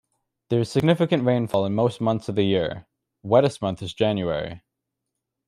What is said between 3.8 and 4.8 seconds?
is January.